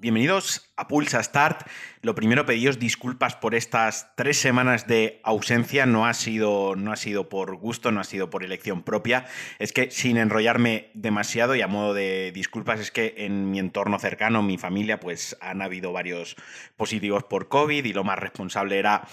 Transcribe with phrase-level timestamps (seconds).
[0.00, 1.68] Bienvenidos a Pulsa Start.
[2.00, 5.84] Lo primero, pediros disculpas por estas tres semanas de ausencia.
[5.84, 9.26] No ha, sido, no ha sido por gusto, no ha sido por elección propia.
[9.58, 13.98] Es que sin enrollarme demasiado y a modo de disculpas, es que en mi entorno
[13.98, 16.34] cercano, mi familia, pues han habido varios
[16.78, 19.06] positivos por COVID y lo más responsable era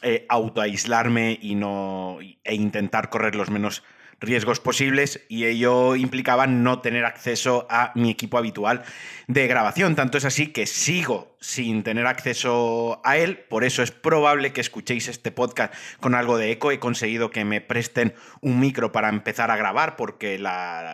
[0.00, 3.82] eh, autoaislarme y no, e intentar correr los menos
[4.20, 8.82] riesgos posibles y ello implicaba no tener acceso a mi equipo habitual
[9.26, 9.96] de grabación.
[9.96, 14.60] Tanto es así que sigo sin tener acceso a él, por eso es probable que
[14.60, 16.70] escuchéis este podcast con algo de eco.
[16.70, 20.38] He conseguido que me presten un micro para empezar a grabar porque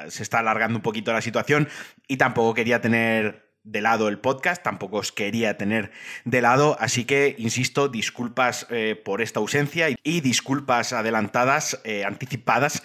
[0.08, 1.68] se está alargando un poquito la situación
[2.06, 5.90] y tampoco quería tener de lado el podcast, tampoco os quería tener
[6.24, 12.82] de lado, así que, insisto, disculpas eh, por esta ausencia y, disculpas adelantadas, eh, anticipadas,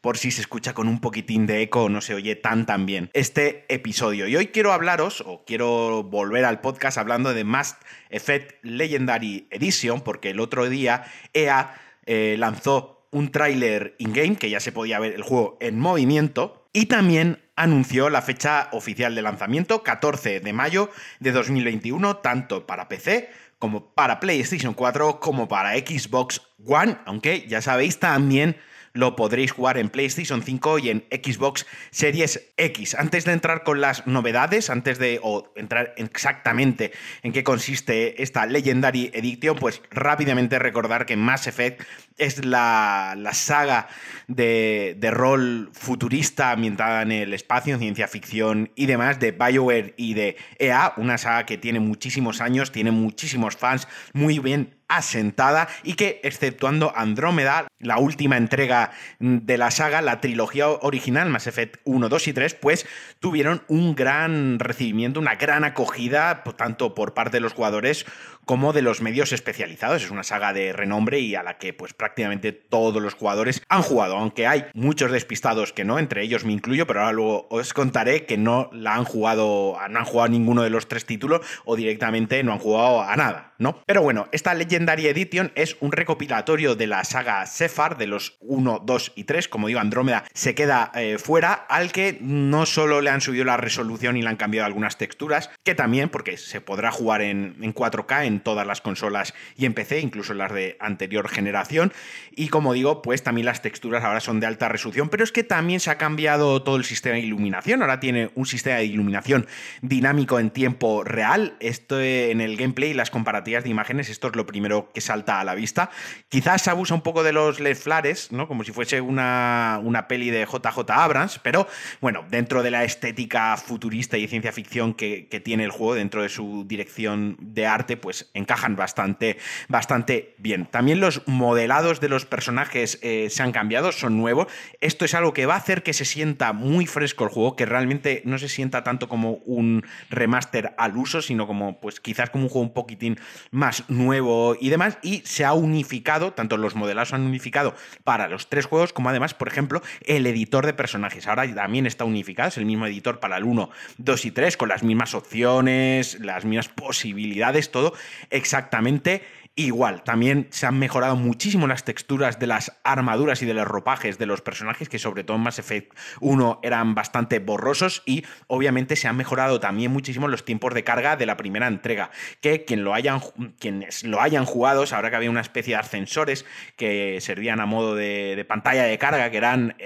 [0.00, 2.86] por si se escucha con un poquitín de eco o no se oye tan tan
[2.86, 4.28] bien este episodio.
[4.28, 7.76] Y hoy quiero hablaros, o quiero volver al podcast hablando de Mass
[8.08, 11.74] Effect Legendary Edition, porque el otro día EA
[12.06, 16.86] eh, lanzó un tráiler in-game, que ya se podía ver el juego en movimiento, y
[16.86, 23.30] también anunció la fecha oficial de lanzamiento, 14 de mayo de 2021, tanto para PC
[23.58, 28.56] como para PlayStation 4 como para Xbox One, aunque ya sabéis también
[28.92, 32.94] lo podréis jugar en PlayStation 5 y en Xbox Series X.
[32.94, 35.20] Antes de entrar con las novedades, antes de
[35.56, 41.82] entrar exactamente en qué consiste esta Legendary Edition, pues rápidamente recordar que Mass Effect
[42.18, 43.88] es la, saga
[44.28, 49.94] de, de, rol futurista ambientada en el espacio, en ciencia ficción y demás de BioWare
[49.96, 55.68] y de EA, una saga que tiene muchísimos años, tiene muchísimos fans, muy bien asentada
[55.82, 61.80] y que, exceptuando Andrómeda, la última entrega de la saga, la trilogía original, Mass Effect
[61.84, 62.86] 1, 2 y 3, pues
[63.20, 68.06] tuvieron un gran recibimiento, una gran acogida, tanto por parte de los jugadores
[68.44, 70.02] como de los medios especializados.
[70.02, 73.82] Es una saga de renombre y a la que pues prácticamente todos los jugadores han
[73.82, 77.72] jugado, aunque hay muchos despistados que no, entre ellos me incluyo, pero ahora luego os
[77.72, 81.76] contaré que no la han jugado, no han jugado ninguno de los tres títulos o
[81.76, 83.80] directamente no han jugado a nada, ¿no?
[83.86, 88.82] Pero bueno, esta Legendary Edition es un recopilatorio de la saga Sephar, de los 1,
[88.84, 93.10] 2 y 3, como digo, Andrómeda se queda eh, fuera, al que no solo le
[93.10, 96.90] han subido la resolución y le han cambiado algunas texturas, que también, porque se podrá
[96.90, 101.28] jugar en, en 4K, en todas las consolas y en PC, incluso las de anterior
[101.28, 101.92] generación.
[102.34, 105.44] Y como digo, pues también las texturas ahora son de alta resolución, pero es que
[105.44, 107.82] también se ha cambiado todo el sistema de iluminación.
[107.82, 109.46] Ahora tiene un sistema de iluminación
[109.80, 111.56] dinámico en tiempo real.
[111.60, 115.40] Esto en el gameplay y las comparativas de imágenes, esto es lo primero que salta
[115.40, 115.90] a la vista.
[116.28, 118.48] Quizás se abusa un poco de los LED flares, ¿no?
[118.48, 121.66] Como si fuese una, una peli de JJ Abrams, pero
[122.00, 126.22] bueno, dentro de la estética futurista y ciencia ficción que, que tiene el juego, dentro
[126.22, 129.38] de su dirección de arte, pues encajan bastante,
[129.68, 130.66] bastante bien.
[130.66, 134.46] También los modelados de los personajes eh, se han cambiado, son nuevos.
[134.80, 137.66] Esto es algo que va a hacer que se sienta muy fresco el juego, que
[137.66, 142.44] realmente no se sienta tanto como un remaster al uso, sino como pues quizás como
[142.44, 143.18] un juego un poquitín
[143.50, 144.98] más nuevo y demás.
[145.02, 149.08] Y se ha unificado, tanto los modelados se han unificado para los tres juegos, como
[149.08, 151.26] además, por ejemplo, el editor de personajes.
[151.26, 154.68] Ahora también está unificado, es el mismo editor para el 1, 2 y 3, con
[154.68, 157.94] las mismas opciones, las mismas posibilidades, todo
[158.30, 159.22] exactamente
[159.54, 160.02] igual.
[160.02, 164.26] También se han mejorado muchísimo las texturas de las armaduras y de los ropajes de
[164.26, 169.08] los personajes, que sobre todo en Mass Effect 1 eran bastante borrosos y obviamente se
[169.08, 172.94] han mejorado también muchísimo los tiempos de carga de la primera entrega, que quien lo
[172.94, 173.20] hayan,
[173.58, 176.46] quienes lo hayan jugado sabrá que había una especie de ascensores
[176.76, 179.76] que servían a modo de, pantalla de carga, que eran,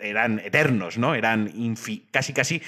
[0.00, 1.14] eran eternos, ¿no?
[1.14, 1.52] Eran
[2.10, 2.62] casi casi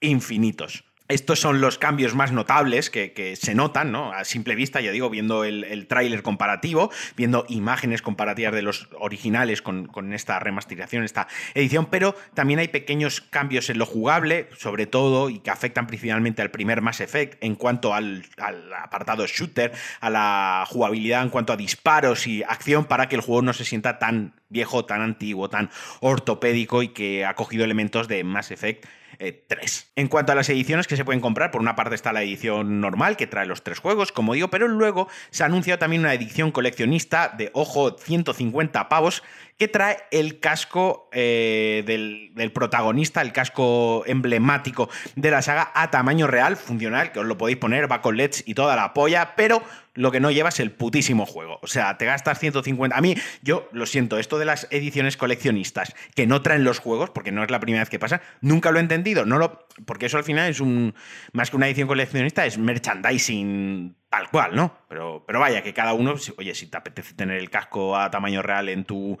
[0.00, 0.85] infinitos.
[1.08, 4.12] Estos son los cambios más notables que, se notan, ¿no?
[4.12, 9.62] A simple vista, ya digo, viendo el, tráiler comparativo, viendo imágenes comparativas de los originales
[9.62, 15.30] con, esta remasterización, esta edición, pero también hay pequeños cambios en lo jugable, sobre todo,
[15.30, 20.10] y que afectan principalmente al primer Mass Effect en cuanto al, al apartado shooter, a
[20.10, 24.00] la jugabilidad en cuanto a disparos y acción, para que el juego no se sienta
[24.00, 25.70] tan viejo, tan antiguo, tan
[26.00, 28.86] ortopédico y que ha cogido elementos de Mass Effect
[29.18, 29.40] 3.
[29.50, 32.22] Eh, en cuanto a las ediciones que se pueden comprar, por una parte está la
[32.22, 36.02] edición normal que trae los tres juegos, como digo, pero luego se ha anunciado también
[36.02, 39.22] una edición coleccionista de, ojo, 150 pavos
[39.58, 46.26] que trae el casco eh, del, protagonista, el casco emblemático de la saga a tamaño
[46.26, 49.62] real, funcional, que os lo podéis poner, va con LEDs y toda la polla, pero
[49.96, 51.58] lo que no lleva es el putísimo juego.
[51.62, 52.96] O sea, te gastas 150.
[52.96, 57.10] A mí, yo lo siento, esto de las ediciones coleccionistas que no traen los juegos,
[57.10, 59.26] porque no es la primera vez que pasa, nunca lo he entendido.
[59.26, 60.94] No lo porque eso al final es un,
[61.32, 64.72] más que una edición coleccionista, es merchandising tal cual, ¿no?
[64.88, 68.40] Pero, pero vaya, que cada uno, oye, si te apetece tener el casco a tamaño
[68.40, 69.18] real en tu,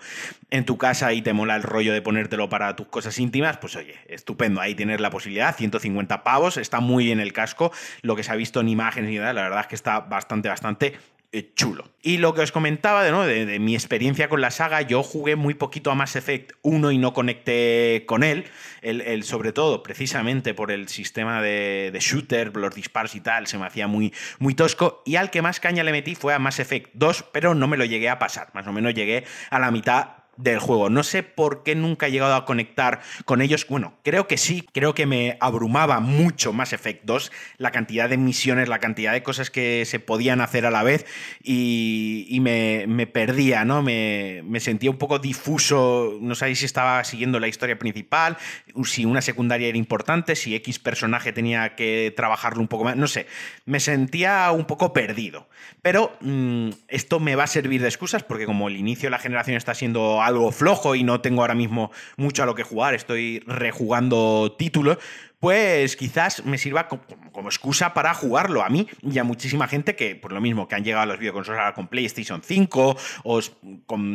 [0.50, 3.76] en tu casa y te mola el rollo de ponértelo para tus cosas íntimas, pues
[3.76, 8.22] oye, estupendo, ahí tienes la posibilidad, 150 pavos, está muy bien el casco, lo que
[8.22, 10.96] se ha visto en imágenes y nada, la verdad es que está bastante, bastante
[11.42, 11.90] chulo.
[12.02, 15.54] Y lo que os comentaba de, de, mi experiencia con la saga, yo jugué muy
[15.54, 18.46] poquito a Mass Effect 1 y no conecté con él,
[18.82, 23.66] el, sobre todo precisamente por el sistema de, shooter, los disparos y tal, se me
[23.66, 26.90] hacía muy, muy tosco, y al que más caña le metí fue a Mass Effect
[26.94, 30.25] 2, pero no me lo llegué a pasar, más o menos llegué a la mitad
[30.36, 30.90] del juego.
[30.90, 33.66] No sé por qué nunca he llegado a conectar con ellos.
[33.68, 38.16] Bueno, creo que sí, creo que me abrumaba mucho más Effect 2 la cantidad de
[38.16, 41.06] misiones, la cantidad de cosas que se podían hacer a la vez
[41.42, 43.82] y, me, perdía, ¿no?
[43.82, 48.36] Me, sentía un poco difuso, no sabía si estaba siguiendo la historia principal,
[48.84, 53.06] si una secundaria era importante, si X personaje tenía que trabajarlo un poco más, no
[53.06, 53.26] sé,
[53.64, 55.48] me sentía un poco perdido.
[55.82, 59.18] Pero mm, esto me va a servir de excusas porque como el inicio de la
[59.18, 62.94] generación está siendo algo flojo y no tengo ahora mismo mucho a lo que jugar,
[62.94, 64.98] estoy rejugando títulos,
[65.40, 70.16] pues quizás me sirva como, excusa para jugarlo a mí y a muchísima gente que,
[70.16, 73.40] por lo mismo, que han llegado a los videoconsolas con PlayStation 5 o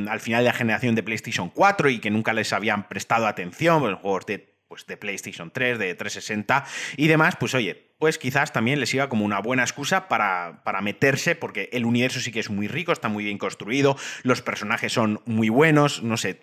[0.10, 3.90] al final de la generación de PlayStation 4 y que nunca les habían prestado atención,
[3.90, 6.64] los juegos de, pues, de PlayStation 3, de 360
[6.96, 10.80] y demás, pues oye, pues quizás también les sirva como una buena excusa para, para,
[10.80, 14.94] meterse, porque el universo sí que es muy rico, está muy bien construido, los personajes
[14.94, 16.40] son muy buenos, no sé,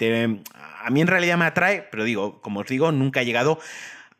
[0.54, 3.60] a mí en realidad me atrae, pero digo, como os digo, nunca he llegado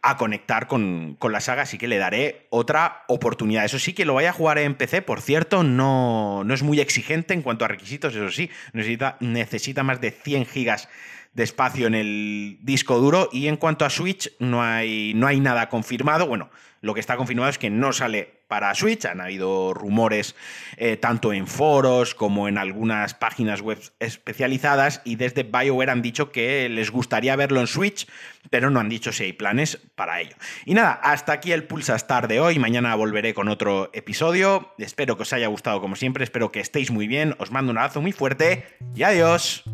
[0.01, 3.67] a conectar con, la saga, así que le daré otra oportunidad.
[3.67, 6.81] Eso sí que lo vaya a jugar en PC, por cierto, no, no es muy
[6.81, 10.89] exigente en cuanto a requisitos, eso sí, necesita, necesita más de 100 gigas
[11.33, 15.41] de espacio en el disco duro y en cuanto a Switch no hay, no hay
[15.41, 19.05] nada confirmado, bueno, lo que está confirmado es que no sale para Switch.
[19.05, 20.35] Han habido rumores
[20.77, 26.33] eh, tanto en foros como en algunas páginas web especializadas y desde BioWare han dicho
[26.33, 28.07] que les gustaría verlo en Switch,
[28.51, 30.37] pero no han dicho si hay planes para ello.
[30.65, 32.59] Y nada, hasta aquí el Pulsa Star de hoy.
[32.59, 34.75] Mañana volveré con otro episodio.
[34.79, 37.35] Espero que os haya gustado como siempre, espero que estéis muy bien.
[37.39, 38.65] Os mando un abrazo muy fuerte
[38.95, 39.65] y adiós.